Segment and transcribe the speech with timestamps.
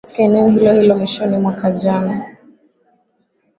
[0.05, 2.37] katika eneo hilo hilo mwishoni mwaka jana